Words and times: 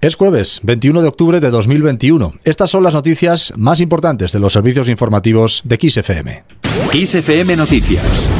Es 0.00 0.14
jueves, 0.14 0.60
21 0.62 1.02
de 1.02 1.08
octubre 1.08 1.40
de 1.40 1.50
2021. 1.50 2.32
Estas 2.44 2.70
son 2.70 2.82
las 2.82 2.94
noticias 2.94 3.52
más 3.58 3.82
importantes 3.82 4.32
de 4.32 4.40
los 4.40 4.54
servicios 4.54 4.88
informativos 4.88 5.60
de 5.66 5.76
XFM. 5.76 6.42
XFM 6.90 7.54
Noticias. 7.54 8.30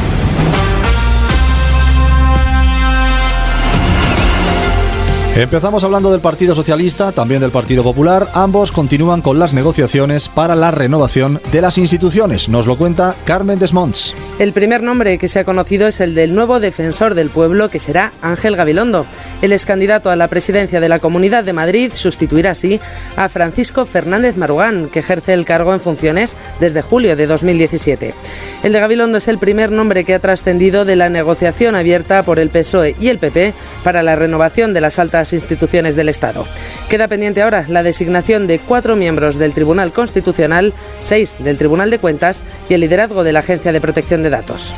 Empezamos 5.41 5.83
hablando 5.83 6.11
del 6.11 6.21
Partido 6.21 6.53
Socialista, 6.53 7.11
también 7.11 7.41
del 7.41 7.49
Partido 7.49 7.81
Popular. 7.81 8.29
Ambos 8.35 8.71
continúan 8.71 9.23
con 9.23 9.39
las 9.39 9.55
negociaciones 9.55 10.29
para 10.29 10.53
la 10.53 10.69
renovación 10.69 11.41
de 11.51 11.61
las 11.61 11.79
instituciones. 11.79 12.47
Nos 12.47 12.67
lo 12.67 12.77
cuenta 12.77 13.15
Carmen 13.25 13.57
Desmonts. 13.57 14.13
El 14.37 14.53
primer 14.53 14.83
nombre 14.83 15.17
que 15.17 15.27
se 15.27 15.39
ha 15.39 15.43
conocido 15.43 15.87
es 15.87 15.99
el 15.99 16.13
del 16.13 16.35
nuevo 16.35 16.59
defensor 16.59 17.15
del 17.15 17.31
pueblo, 17.31 17.69
que 17.69 17.79
será 17.79 18.13
Ángel 18.21 18.55
Gabilondo. 18.55 19.07
El 19.41 19.51
ex 19.51 19.65
candidato 19.65 20.11
a 20.11 20.15
la 20.15 20.27
presidencia 20.27 20.79
de 20.79 20.89
la 20.89 20.99
Comunidad 20.99 21.43
de 21.43 21.53
Madrid 21.53 21.91
sustituirá 21.91 22.51
así 22.51 22.79
a 23.15 23.27
Francisco 23.27 23.87
Fernández 23.87 24.37
Marugán, 24.37 24.89
que 24.89 24.99
ejerce 24.99 25.33
el 25.33 25.45
cargo 25.45 25.73
en 25.73 25.79
funciones 25.79 26.37
desde 26.59 26.83
julio 26.83 27.15
de 27.15 27.25
2017. 27.25 28.13
El 28.61 28.73
de 28.73 28.79
Gabilondo 28.79 29.17
es 29.17 29.27
el 29.27 29.39
primer 29.39 29.71
nombre 29.71 30.03
que 30.03 30.13
ha 30.13 30.19
trascendido 30.19 30.85
de 30.85 30.97
la 30.97 31.09
negociación 31.09 31.73
abierta 31.73 32.21
por 32.21 32.37
el 32.37 32.51
PSOE 32.51 32.95
y 32.99 33.07
el 33.07 33.17
PP 33.17 33.55
para 33.83 34.03
la 34.03 34.15
renovación 34.15 34.75
de 34.75 34.81
las 34.81 34.99
altas 34.99 35.30
instituciones 35.33 35.95
del 35.95 36.09
Estado. 36.09 36.45
Queda 36.89 37.07
pendiente 37.07 37.41
ahora 37.41 37.65
la 37.67 37.83
designación 37.83 38.47
de 38.47 38.59
cuatro 38.59 38.95
miembros 38.95 39.37
del 39.37 39.53
Tribunal 39.53 39.91
Constitucional, 39.91 40.73
seis 40.99 41.37
del 41.39 41.57
Tribunal 41.57 41.89
de 41.89 41.99
Cuentas 41.99 42.43
y 42.69 42.73
el 42.73 42.81
liderazgo 42.81 43.23
de 43.23 43.33
la 43.33 43.39
Agencia 43.39 43.71
de 43.71 43.81
Protección 43.81 44.23
de 44.23 44.29
Datos. 44.29 44.75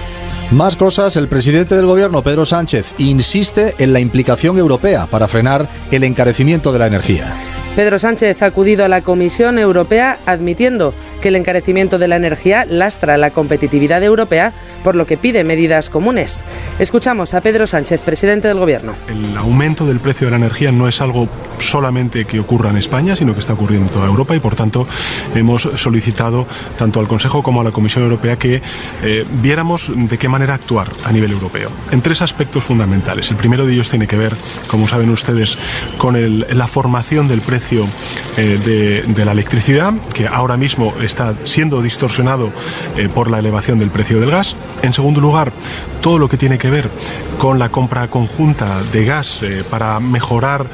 Más 0.51 0.75
cosas, 0.75 1.15
el 1.15 1.27
presidente 1.27 1.75
del 1.75 1.85
gobierno, 1.85 2.21
Pedro 2.21 2.45
Sánchez, 2.45 2.93
insiste 2.99 3.73
en 3.79 3.93
la 3.93 3.99
implicación 3.99 4.57
europea 4.57 5.07
para 5.07 5.27
frenar 5.27 5.67
el 5.89 6.03
encarecimiento 6.03 6.71
de 6.71 6.79
la 6.79 6.87
energía. 6.87 7.33
Pedro 7.75 7.97
Sánchez 7.97 8.43
ha 8.43 8.45
acudido 8.45 8.85
a 8.85 8.87
la 8.87 9.01
Comisión 9.01 9.57
Europea 9.57 10.19
admitiendo 10.27 10.93
que 11.23 11.29
el 11.29 11.35
encarecimiento 11.35 11.97
de 11.97 12.07
la 12.07 12.17
energía 12.17 12.65
lastra 12.69 13.17
la 13.17 13.31
competitividad 13.31 14.03
europea, 14.03 14.53
por 14.83 14.95
lo 14.95 15.07
que 15.07 15.17
pide 15.17 15.43
medidas 15.43 15.89
comunes. 15.89 16.45
Escuchamos 16.77 17.33
a 17.33 17.41
Pedro 17.41 17.65
Sánchez, 17.65 17.99
presidente 18.01 18.47
del 18.47 18.59
Gobierno. 18.59 18.93
El 19.07 19.35
aumento 19.37 19.87
del 19.87 19.99
precio 19.99 20.27
de 20.27 20.31
la 20.31 20.37
energía 20.37 20.71
no 20.71 20.87
es 20.87 21.01
algo 21.01 21.27
solamente 21.57 22.25
que 22.25 22.39
ocurra 22.39 22.69
en 22.69 22.77
España, 22.77 23.15
sino 23.15 23.33
que 23.33 23.39
está 23.39 23.53
ocurriendo 23.53 23.87
en 23.87 23.93
toda 23.93 24.05
Europa 24.05 24.35
y 24.35 24.39
por 24.39 24.53
tanto 24.53 24.87
hemos 25.33 25.63
solicitado 25.77 26.45
tanto 26.77 26.99
al 26.99 27.07
Consejo 27.07 27.41
como 27.41 27.61
a 27.61 27.63
la 27.63 27.71
Comisión 27.71 28.03
Europea 28.03 28.37
que 28.37 28.61
eh, 29.01 29.25
viéramos 29.41 29.91
de 29.95 30.17
qué 30.19 30.29
manera 30.29 30.53
actuar 30.53 30.91
a 31.05 31.11
nivel 31.11 31.31
europeo. 31.31 31.71
En 31.89 32.01
tres 32.01 32.21
aspectos 32.21 32.63
fundamentales. 32.63 33.31
El 33.31 33.37
primero 33.37 33.65
de 33.65 33.73
ellos 33.73 33.89
tiene 33.89 34.05
que 34.05 34.17
ver, 34.17 34.35
como 34.67 34.87
saben 34.87 35.09
ustedes, 35.09 35.57
con 35.97 36.13
la 36.55 36.67
formación 36.67 37.27
del 37.27 37.41
precio 37.41 37.62
eh, 37.71 39.03
de, 39.15 39.25
la 39.25 39.31
electricidad, 39.31 39.93
que 40.13 40.27
ahora 40.27 40.57
mismo 40.57 40.93
está 41.01 41.33
siendo 41.45 41.81
distorsionado 41.81 42.51
eh, 42.97 43.07
por 43.07 43.31
la 43.31 43.39
elevación 43.39 43.79
del 43.79 43.89
precio 43.89 44.19
del 44.19 44.31
gas. 44.31 44.55
En 44.81 44.91
segundo 44.91 45.21
lugar, 45.21 45.53
todo 46.01 46.19
lo 46.19 46.27
que 46.27 46.35
tiene 46.35 46.57
que 46.57 46.69
ver 46.69 46.89
con 47.37 47.57
la 47.59 47.69
compra 47.69 48.09
conjunta 48.09 48.81
de 48.91 49.05
gas 49.05 49.41
eh, 49.43 49.63
para 49.69 49.99
mejorar 49.99 50.65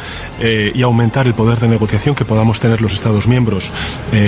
y 0.41 0.81
aumentar 0.83 1.27
el 1.27 1.33
poder 1.33 1.59
de 1.59 1.67
negociación 1.67 2.15
que 2.15 2.23
podamos 2.23 2.61
tener 2.61 2.81
los 2.81 2.93
Estados 2.93 3.27
miembros 3.27 3.73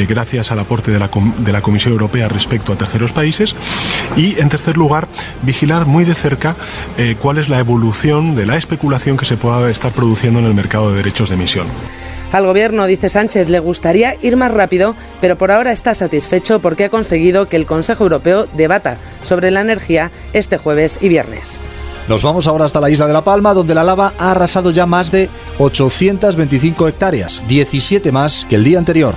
gracias 0.10 0.52
al 0.52 0.60
aporte 0.60 0.92
de 0.92 1.00
la, 1.00 1.10
de 1.38 1.52
la 1.54 1.62
Comisión 1.62 1.94
Europea 1.94 2.28
respecto 2.28 2.74
a 2.74 2.76
terceros 2.76 3.14
países. 3.14 3.56
Y 4.18 4.38
en 4.42 4.50
tercer 4.50 4.76
lugar, 4.76 5.08
vigilar 5.42 5.86
muy 5.86 6.04
de 6.04 6.14
cerca 6.14 6.58
cuál 7.22 7.38
es 7.38 7.48
la 7.48 7.60
evolución 7.60 8.36
de 8.36 8.46
la 8.46 8.58
especulación 8.58 9.16
que 9.16 9.24
se 9.24 9.38
pueda 9.38 9.70
estar 9.70 9.94
produciendo 9.94 10.40
en 10.40 10.46
el 10.48 10.54
mercado 10.54 10.92
de 10.92 10.98
derechos 10.98 11.30
de 11.30 11.36
emisión. 11.36 11.68
Al 12.32 12.46
gobierno, 12.46 12.86
dice 12.86 13.10
Sánchez, 13.10 13.50
le 13.50 13.60
gustaría 13.60 14.16
ir 14.22 14.38
más 14.38 14.54
rápido, 14.54 14.96
pero 15.20 15.38
por 15.38 15.52
ahora 15.52 15.72
está 15.72 15.94
satisfecho 15.94 16.60
porque 16.60 16.86
ha 16.86 16.90
conseguido 16.90 17.48
que 17.48 17.58
el 17.58 17.66
Consejo 17.66 18.06
Europeo 18.06 18.48
debata 18.54 18.98
sobre 19.22 19.52
la 19.52 19.62
energía 19.62 20.12
este 20.32 20.58
jueves 20.58 21.00
y 21.02 21.10
viernes. 21.10 21.60
Nos 22.08 22.24
vamos 22.24 22.48
ahora 22.48 22.66
hasta 22.66 22.82
la 22.82 22.90
isla 22.90 23.08
de 23.08 23.14
La 23.14 23.24
Palma, 23.24 23.54
donde 23.54 23.76
la 23.76 23.84
lava 23.84 24.14
ha 24.18 24.32
arrasado 24.32 24.72
ya 24.72 24.86
más 24.86 25.12
de 25.12 25.30
825 25.60 26.88
hectáreas, 26.88 27.44
17 27.48 28.12
más 28.12 28.46
que 28.50 28.56
el 28.56 28.64
día 28.64 28.80
anterior. 28.80 29.16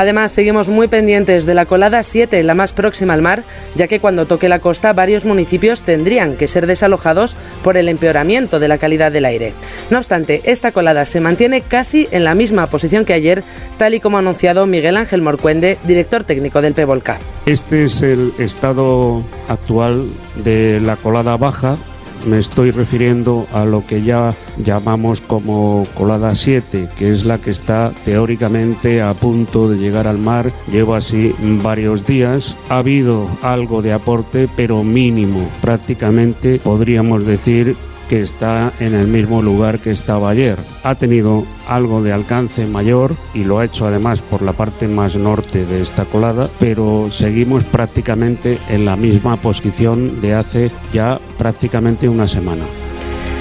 Además, 0.00 0.32
seguimos 0.32 0.70
muy 0.70 0.88
pendientes 0.88 1.44
de 1.44 1.52
la 1.52 1.66
colada 1.66 2.02
7, 2.02 2.42
la 2.42 2.54
más 2.54 2.72
próxima 2.72 3.12
al 3.12 3.20
mar, 3.20 3.44
ya 3.74 3.86
que 3.86 4.00
cuando 4.00 4.26
toque 4.26 4.48
la 4.48 4.58
costa 4.58 4.94
varios 4.94 5.26
municipios 5.26 5.82
tendrían 5.82 6.38
que 6.38 6.48
ser 6.48 6.66
desalojados 6.66 7.36
por 7.62 7.76
el 7.76 7.86
empeoramiento 7.86 8.60
de 8.60 8.68
la 8.68 8.78
calidad 8.78 9.12
del 9.12 9.26
aire. 9.26 9.52
No 9.90 9.98
obstante, 9.98 10.40
esta 10.44 10.72
colada 10.72 11.04
se 11.04 11.20
mantiene 11.20 11.60
casi 11.60 12.08
en 12.12 12.24
la 12.24 12.34
misma 12.34 12.66
posición 12.68 13.04
que 13.04 13.12
ayer, 13.12 13.44
tal 13.76 13.92
y 13.92 14.00
como 14.00 14.16
ha 14.16 14.20
anunciado 14.20 14.64
Miguel 14.64 14.96
Ángel 14.96 15.20
Morcuende, 15.20 15.76
director 15.84 16.24
técnico 16.24 16.62
del 16.62 16.72
PEVOLCA. 16.72 17.18
Este 17.44 17.84
es 17.84 18.00
el 18.00 18.32
estado 18.38 19.22
actual 19.48 20.08
de 20.42 20.80
la 20.80 20.96
colada 20.96 21.36
baja 21.36 21.76
me 22.26 22.38
estoy 22.38 22.70
refiriendo 22.70 23.46
a 23.52 23.64
lo 23.64 23.86
que 23.86 24.02
ya 24.02 24.34
llamamos 24.58 25.20
como 25.20 25.86
colada 25.94 26.34
7, 26.34 26.88
que 26.96 27.12
es 27.12 27.24
la 27.24 27.38
que 27.38 27.50
está 27.50 27.92
teóricamente 28.04 29.02
a 29.02 29.14
punto 29.14 29.68
de 29.68 29.78
llegar 29.78 30.06
al 30.06 30.18
mar. 30.18 30.52
Llevo 30.70 30.94
así 30.94 31.34
varios 31.62 32.06
días. 32.06 32.56
Ha 32.68 32.78
habido 32.78 33.28
algo 33.42 33.82
de 33.82 33.92
aporte, 33.92 34.48
pero 34.56 34.82
mínimo. 34.82 35.48
Prácticamente 35.60 36.60
podríamos 36.62 37.24
decir 37.26 37.76
que 38.10 38.22
está 38.22 38.72
en 38.80 38.94
el 38.94 39.06
mismo 39.06 39.40
lugar 39.40 39.78
que 39.78 39.92
estaba 39.92 40.30
ayer. 40.30 40.58
Ha 40.82 40.96
tenido 40.96 41.44
algo 41.68 42.02
de 42.02 42.12
alcance 42.12 42.66
mayor 42.66 43.14
y 43.34 43.44
lo 43.44 43.60
ha 43.60 43.64
hecho 43.64 43.86
además 43.86 44.20
por 44.20 44.42
la 44.42 44.52
parte 44.52 44.88
más 44.88 45.14
norte 45.14 45.64
de 45.64 45.80
esta 45.80 46.06
colada, 46.06 46.50
pero 46.58 47.08
seguimos 47.12 47.62
prácticamente 47.62 48.58
en 48.68 48.84
la 48.84 48.96
misma 48.96 49.36
posición 49.36 50.20
de 50.20 50.34
hace 50.34 50.72
ya 50.92 51.20
prácticamente 51.38 52.08
una 52.08 52.26
semana. 52.26 52.64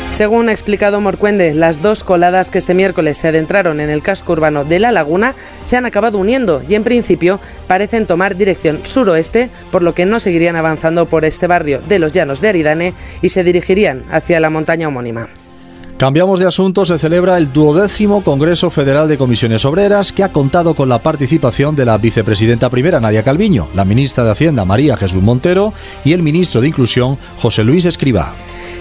Según 0.10 0.50
ha 0.50 0.52
explicado 0.52 1.00
Morcuende, 1.00 1.54
las 1.54 1.82
dos 1.82 2.04
coladas 2.04 2.50
que 2.50 2.58
este 2.58 2.74
miércoles 2.74 3.18
se 3.18 3.28
adentraron 3.28 3.80
en 3.80 3.90
el 3.90 4.02
casco 4.02 4.34
urbano 4.34 4.66
de 4.66 4.80
La 4.80 4.92
Laguna 4.92 5.36
se 5.64 5.78
han 5.78 5.86
acabado 5.86 6.18
uniendo 6.18 6.62
y 6.68 6.76
en 6.76 6.84
principio 6.84 7.40
parecen 7.68 8.08
tomar 8.08 8.36
dirección 8.36 8.82
suroeste, 8.84 9.50
por 9.72 9.82
lo 9.82 9.94
que 9.94 10.06
no 10.06 10.20
seguirían 10.20 10.56
avanzando 10.56 11.08
por 11.08 11.26
este 11.26 11.48
barrio 11.48 11.80
de 11.88 12.00
los 12.00 12.12
Llanos 12.12 12.42
de 12.42 12.50
Aridane 12.50 12.94
y 13.22 13.30
se 13.30 13.44
dirigirían 13.44 14.04
hacia 14.12 14.40
la 14.40 14.50
montaña 14.50 14.88
homónima. 14.88 15.30
Cambiamos 16.00 16.40
de 16.40 16.48
asunto, 16.48 16.86
se 16.86 16.98
celebra 16.98 17.38
el 17.38 17.52
duodécimo 17.52 18.24
Congreso 18.24 18.70
Federal 18.70 19.10
de 19.10 19.18
Comisiones 19.18 19.66
Obreras 19.66 20.14
que 20.14 20.24
ha 20.24 20.32
contado 20.32 20.74
con 20.74 20.88
la 20.88 21.00
participación 21.00 21.76
de 21.76 21.84
la 21.84 21.98
vicepresidenta 21.98 22.70
primera 22.70 23.02
Nadia 23.02 23.22
Calviño, 23.22 23.68
la 23.76 23.84
ministra 23.84 24.24
de 24.24 24.32
Hacienda 24.32 24.64
María 24.64 24.96
Jesús 24.96 25.22
Montero 25.22 25.74
y 26.06 26.14
el 26.14 26.24
ministro 26.24 26.62
de 26.62 26.70
Inclusión 26.70 27.18
José 27.42 27.66
Luis 27.66 27.84
Escribá. 27.84 28.34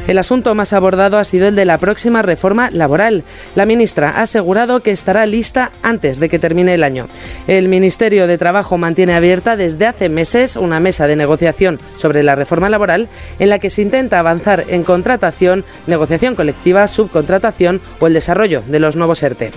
El 0.07 0.17
asunto 0.17 0.55
más 0.55 0.73
abordado 0.73 1.19
ha 1.19 1.25
sido 1.25 1.49
el 1.49 1.55
de 1.55 1.67
la 1.67 1.77
próxima 1.77 2.23
reforma 2.23 2.71
laboral. 2.71 3.25
La 3.55 3.67
ministra 3.67 4.09
ha 4.09 4.23
asegurado 4.23 4.81
que 4.81 4.91
estará 4.91 5.27
lista 5.27 5.71
antes 5.83 6.19
de 6.19 6.31
que 6.31 6.39
termine 6.39 6.73
el 6.73 6.83
año. 6.83 7.09
El 7.47 7.69
Ministerio 7.69 8.27
de 8.27 8.39
Trabajo 8.39 8.79
mantiene 8.79 9.13
abierta 9.13 9.55
desde 9.55 9.87
hace 9.87 10.09
meses 10.09 10.57
una 10.57 10.81
mesa 10.81 11.07
de 11.07 11.17
negociación 11.17 11.79
sobre 11.97 12.23
la 12.23 12.37
reforma 12.37 12.71
laboral 12.71 13.07
en 13.39 13.51
la 13.51 13.59
que 13.59 13.69
se 13.69 13.83
intenta 13.83 14.19
avanzar 14.19 14.65
en 14.69 14.83
contratación, 14.83 15.67
negociación 15.87 16.35
colectiva, 16.35 16.87
subcontratación 17.09 17.81
o 18.01 18.07
el 18.07 18.15
desarrollo 18.15 18.63
de 18.67 18.81
los 18.81 18.97
nuevos 18.97 19.23
ERTE. 19.23 19.53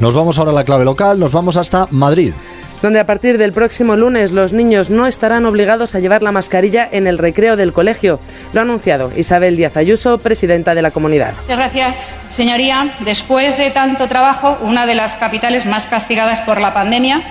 Nos 0.00 0.14
vamos 0.14 0.38
ahora 0.38 0.50
a 0.50 0.54
la 0.54 0.64
clave 0.64 0.84
local, 0.84 1.18
nos 1.18 1.32
vamos 1.32 1.56
hasta 1.56 1.88
Madrid 1.90 2.32
donde 2.82 3.00
a 3.00 3.06
partir 3.06 3.38
del 3.38 3.52
próximo 3.52 3.96
lunes 3.96 4.32
los 4.32 4.52
niños 4.52 4.90
no 4.90 5.06
estarán 5.06 5.46
obligados 5.46 5.94
a 5.94 6.00
llevar 6.00 6.22
la 6.22 6.32
mascarilla 6.32 6.88
en 6.90 7.06
el 7.06 7.18
recreo 7.18 7.56
del 7.56 7.72
colegio. 7.72 8.20
Lo 8.52 8.60
ha 8.60 8.62
anunciado 8.62 9.12
Isabel 9.16 9.56
Díaz 9.56 9.76
Ayuso, 9.76 10.18
presidenta 10.18 10.74
de 10.74 10.82
la 10.82 10.90
comunidad. 10.90 11.34
Muchas 11.42 11.58
gracias, 11.58 12.08
señoría. 12.28 12.94
Después 13.00 13.58
de 13.58 13.70
tanto 13.70 14.08
trabajo, 14.08 14.58
una 14.62 14.86
de 14.86 14.94
las 14.94 15.16
capitales 15.16 15.66
más 15.66 15.86
castigadas 15.86 16.40
por 16.40 16.60
la 16.60 16.72
pandemia 16.72 17.22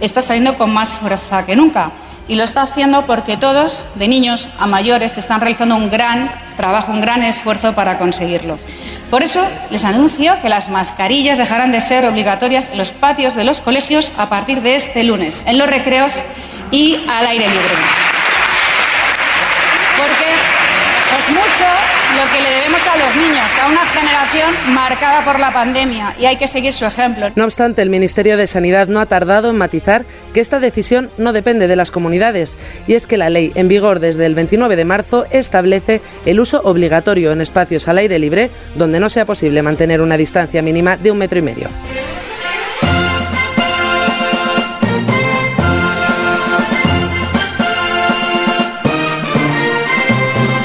está 0.00 0.22
saliendo 0.22 0.56
con 0.56 0.72
más 0.72 0.94
fuerza 0.94 1.44
que 1.46 1.56
nunca. 1.56 1.92
Y 2.28 2.36
lo 2.36 2.44
está 2.44 2.62
haciendo 2.62 3.04
porque 3.04 3.36
todos, 3.36 3.84
de 3.96 4.06
niños 4.06 4.48
a 4.58 4.66
mayores, 4.68 5.18
están 5.18 5.40
realizando 5.40 5.74
un 5.74 5.90
gran 5.90 6.30
trabajo, 6.56 6.92
un 6.92 7.00
gran 7.00 7.22
esfuerzo 7.22 7.74
para 7.74 7.98
conseguirlo. 7.98 8.58
Por 9.12 9.22
eso 9.22 9.46
les 9.68 9.84
anuncio 9.84 10.40
que 10.40 10.48
las 10.48 10.70
mascarillas 10.70 11.36
dejarán 11.36 11.70
de 11.70 11.82
ser 11.82 12.06
obligatorias 12.06 12.70
en 12.72 12.78
los 12.78 12.92
patios 12.92 13.34
de 13.34 13.44
los 13.44 13.60
colegios 13.60 14.10
a 14.16 14.30
partir 14.30 14.62
de 14.62 14.74
este 14.74 15.04
lunes, 15.04 15.42
en 15.44 15.58
los 15.58 15.68
recreos 15.68 16.24
y 16.70 16.96
al 17.06 17.26
aire 17.26 17.46
libre. 17.46 17.74
Porque 19.98 20.28
es 21.18 21.28
mucho 21.28 21.68
lo 22.16 22.32
que 22.32 22.40
le 22.40 22.54
debemos 22.54 22.80
a 22.86 22.96
los 22.96 23.14
niños, 23.14 23.50
generación 24.02 24.74
marcada 24.74 25.24
por 25.24 25.38
la 25.38 25.52
pandemia, 25.52 26.16
y 26.18 26.26
hay 26.26 26.36
que 26.36 26.48
seguir 26.48 26.72
su 26.72 26.84
ejemplo. 26.84 27.28
No 27.36 27.44
obstante, 27.44 27.82
el 27.82 27.90
Ministerio 27.90 28.36
de 28.36 28.46
Sanidad 28.46 28.88
no 28.88 29.00
ha 29.00 29.06
tardado 29.06 29.50
en 29.50 29.56
matizar 29.56 30.04
que 30.34 30.40
esta 30.40 30.58
decisión 30.58 31.10
no 31.18 31.32
depende 31.32 31.68
de 31.68 31.76
las 31.76 31.90
comunidades, 31.90 32.58
y 32.86 32.94
es 32.94 33.06
que 33.06 33.16
la 33.16 33.30
ley 33.30 33.52
en 33.54 33.68
vigor 33.68 34.00
desde 34.00 34.26
el 34.26 34.34
29 34.34 34.74
de 34.74 34.84
marzo 34.84 35.26
establece 35.30 36.00
el 36.26 36.40
uso 36.40 36.62
obligatorio 36.64 37.30
en 37.30 37.40
espacios 37.40 37.86
al 37.86 37.98
aire 37.98 38.18
libre 38.18 38.50
donde 38.74 38.98
no 38.98 39.08
sea 39.08 39.24
posible 39.24 39.62
mantener 39.62 40.00
una 40.00 40.16
distancia 40.16 40.62
mínima 40.62 40.96
de 40.96 41.10
un 41.10 41.18
metro 41.18 41.38
y 41.38 41.42
medio. 41.42 41.68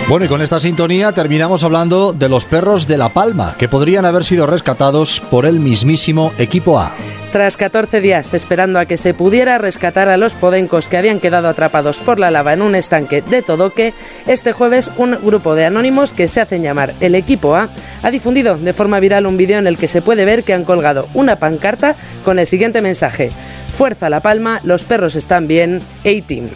Bueno, 0.10 0.26
y 0.26 0.30
con 0.30 0.42
esta 0.42 0.62
sintonía 0.62 1.12
terminamos 1.12 1.66
hablando 1.66 2.14
de 2.14 2.30
los 2.30 2.46
perros 2.46 2.88
de 2.88 2.98
La 2.98 3.10
Palma, 3.10 3.56
que 3.58 3.68
podrían 3.68 4.06
haber 4.06 4.24
sido 4.24 4.48
rescatados 4.48 5.20
por 5.30 5.46
el 5.46 5.60
mismísimo 5.60 6.32
equipo 6.38 6.80
A. 6.80 6.94
Tras 7.32 7.58
14 7.58 8.00
días 8.00 8.34
esperando 8.34 8.80
a 8.80 8.86
que 8.86 8.96
se 8.96 9.14
pudiera 9.14 9.58
rescatar 9.58 10.08
a 10.08 10.16
los 10.16 10.34
podencos 10.36 10.88
que 10.88 10.98
habían 10.98 11.20
quedado 11.20 11.50
atrapados 11.50 12.00
por 12.00 12.20
la 12.20 12.32
lava 12.32 12.54
en 12.54 12.62
un 12.62 12.74
estanque 12.74 13.22
de 13.22 13.42
Todoque, 13.42 13.94
este 14.28 14.54
jueves 14.54 14.90
un 14.98 15.12
grupo 15.22 15.54
de 15.54 15.66
anónimos 15.66 16.14
que 16.14 16.30
se 16.30 16.40
hacen 16.40 16.64
llamar 16.64 16.94
el 17.02 17.16
Equipo 17.16 17.56
A 17.56 17.70
ha 18.02 18.12
difundido 18.12 18.58
de 18.58 18.74
forma 18.74 19.02
viral 19.02 19.28
un 19.28 19.36
vídeo 19.36 19.60
en 19.60 19.68
el 19.68 19.78
que 19.78 19.90
se 19.90 20.02
puede 20.02 20.24
ver 20.24 20.44
que 20.44 20.54
han 20.54 20.64
colgado 20.64 21.10
una 21.14 21.36
pancarta 21.36 21.96
con 22.24 22.40
el 22.40 22.48
siguiente 22.48 22.82
mensaje: 22.82 23.32
Fuerza 23.70 24.10
La 24.10 24.22
Palma, 24.22 24.62
los 24.64 24.86
perros 24.86 25.16
están 25.16 25.48
bien, 25.48 25.82
A-Team 26.06 26.50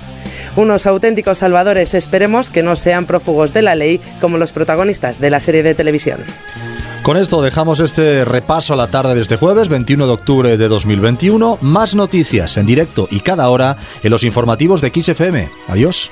unos 0.56 0.86
auténticos 0.86 1.38
salvadores, 1.38 1.94
esperemos 1.94 2.52
que 2.52 2.64
no 2.64 2.76
sean 2.76 3.06
prófugos 3.06 3.54
de 3.54 3.62
la 3.62 3.76
ley 3.76 4.02
como 4.20 4.38
los 4.38 4.52
protagonistas 4.52 5.22
de 5.22 5.30
la 5.30 5.40
serie 5.40 5.64
de 5.64 5.76
televisión. 5.76 6.20
Con 7.04 7.18
esto 7.18 7.42
dejamos 7.42 7.80
este 7.80 8.26
repaso 8.26 8.74
a 8.74 8.76
la 8.76 8.88
tarde 8.88 9.16
de 9.16 9.22
este 9.22 9.36
jueves 9.36 9.70
21 9.70 10.06
de 10.06 10.14
octubre 10.14 10.56
de 10.56 10.68
2021. 10.68 11.58
Más 11.62 11.96
noticias 11.96 12.58
en 12.58 12.68
directo 12.68 13.08
y 13.10 13.22
cada 13.22 13.50
hora 13.50 13.78
en 14.04 14.12
los 14.12 14.24
informativos 14.24 14.82
de 14.82 14.90
XFM. 14.90 15.50
Adiós. 15.68 16.12